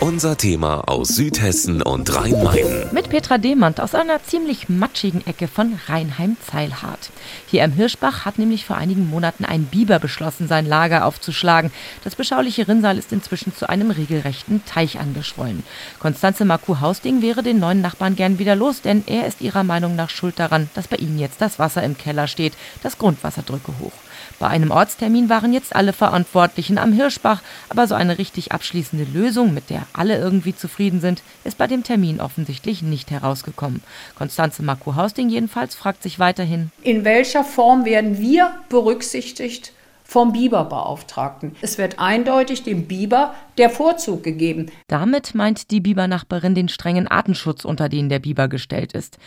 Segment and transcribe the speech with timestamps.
[0.00, 2.90] Unser Thema aus Südhessen und Rhein-Main.
[2.92, 7.10] Mit Petra Demand aus einer ziemlich matschigen Ecke von Rheinheim-Zeilhardt.
[7.48, 11.72] Hier am Hirschbach hat nämlich vor einigen Monaten ein Biber beschlossen, sein Lager aufzuschlagen.
[12.04, 15.64] Das beschauliche Rinnsal ist inzwischen zu einem regelrechten Teich angeschwollen.
[15.98, 20.10] Konstanze Marku-Hausding wäre den neuen Nachbarn gern wieder los, denn er ist ihrer Meinung nach
[20.10, 22.52] schuld daran, dass bei ihnen jetzt das Wasser im Keller steht,
[22.84, 23.92] das Grundwasserdrücke hoch.
[24.38, 29.52] Bei einem Ortstermin waren jetzt alle Verantwortlichen am Hirschbach, aber so eine richtig abschließende Lösung,
[29.52, 33.82] mit der alle irgendwie zufrieden sind, ist bei dem Termin offensichtlich nicht herausgekommen.
[34.16, 39.72] Konstanze Marco-Hausding jedenfalls fragt sich weiterhin, in welcher Form werden wir berücksichtigt
[40.10, 41.54] vom Biberbeauftragten.
[41.60, 44.70] Es wird eindeutig dem Biber der Vorzug gegeben.
[44.86, 49.18] Damit meint die Bibernachbarin den strengen Artenschutz, unter den der Biber gestellt ist.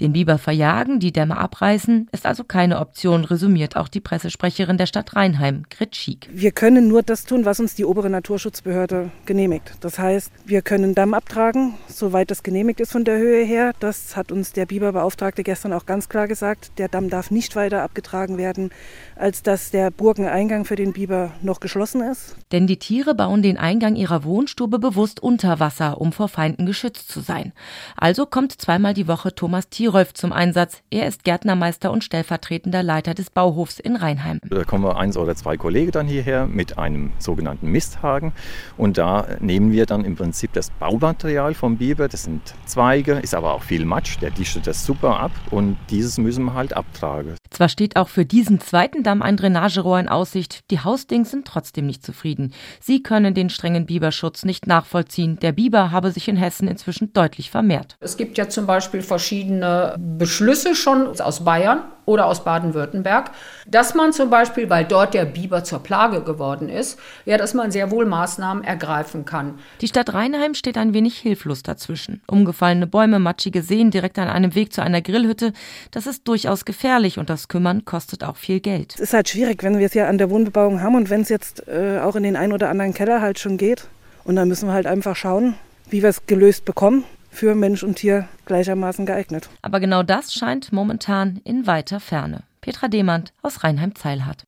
[0.00, 4.86] Den Biber verjagen, die Dämme abreißen, ist also keine Option, resümiert auch die Pressesprecherin der
[4.86, 6.28] Stadt Rheinheim, Grit Schiek.
[6.32, 9.74] Wir können nur das tun, was uns die obere Naturschutzbehörde genehmigt.
[9.82, 13.72] Das heißt, wir können Damm abtragen, soweit das genehmigt ist von der Höhe her.
[13.78, 16.72] Das hat uns der Biberbeauftragte gestern auch ganz klar gesagt.
[16.78, 18.70] Der Damm darf nicht weiter abgetragen werden,
[19.14, 19.92] als dass der
[20.24, 22.34] Burgeneingang für den Biber noch geschlossen ist.
[22.50, 27.10] Denn die Tiere bauen den Eingang ihrer Wohnstube bewusst unter Wasser, um vor Feinden geschützt
[27.10, 27.52] zu sein.
[27.94, 30.82] Also kommt zweimal die Woche Thomas Tierolf zum Einsatz.
[30.90, 34.38] Er ist Gärtnermeister und stellvertretender Leiter des Bauhofs in Rheinheim.
[34.48, 38.32] Da kommen wir eins oder zwei Kollegen dann hierher mit einem sogenannten Misthaken
[38.78, 42.08] und da nehmen wir dann im Prinzip das Baumaterial vom Biber.
[42.08, 46.16] Das sind Zweige, ist aber auch viel Matsch, der dichtet das super ab und dieses
[46.16, 47.34] müssen wir halt abtragen.
[47.50, 51.86] Zwar steht auch für diesen zweiten Damm ein Drainagerohr in Aussicht, die Hausdings sind trotzdem
[51.86, 52.52] nicht zufrieden.
[52.80, 55.38] Sie können den strengen Biberschutz nicht nachvollziehen.
[55.40, 57.96] Der Biber habe sich in Hessen inzwischen deutlich vermehrt.
[58.00, 63.30] Es gibt ja zum Beispiel verschiedene Beschlüsse schon aus Bayern oder aus Baden-Württemberg,
[63.66, 67.70] dass man zum Beispiel, weil dort der Biber zur Plage geworden ist, ja, dass man
[67.70, 69.58] sehr wohl Maßnahmen ergreifen kann.
[69.80, 72.22] Die Stadt Rheinheim steht ein wenig hilflos dazwischen.
[72.26, 75.52] Umgefallene Bäume, matschige Seen direkt an einem Weg zu einer Grillhütte,
[75.90, 78.94] das ist durchaus gefährlich und das Kümmern kostet auch viel Geld.
[78.94, 81.28] Es ist halt schwierig, wenn wir es ja an der Wohnbebauung haben und wenn es
[81.28, 83.86] jetzt äh, auch in den ein oder anderen Keller halt schon geht.
[84.24, 85.54] Und dann müssen wir halt einfach schauen,
[85.90, 87.04] wie wir es gelöst bekommen
[87.34, 89.48] für Mensch und Tier gleichermaßen geeignet.
[89.60, 92.44] Aber genau das scheint momentan in weiter Ferne.
[92.60, 94.44] Petra Demand aus Rheinheim-Zeilhardt.